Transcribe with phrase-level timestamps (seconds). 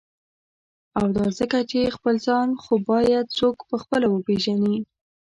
[0.97, 4.77] او دا ځکه چی» خپل ځان «خو باید څوک په خپله وپیژني.